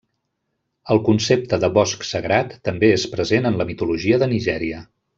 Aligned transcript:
El 0.95 1.01
concepte 1.09 1.59
de 1.65 1.69
bosc 1.77 2.07
sagrat 2.13 2.57
també 2.71 2.91
és 2.97 3.07
present 3.15 3.49
en 3.51 3.61
la 3.63 3.69
mitologia 3.75 4.23
de 4.25 4.33
Nigèria. 4.37 4.83